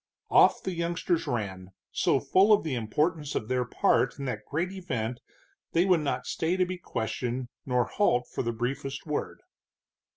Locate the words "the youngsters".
0.63-1.27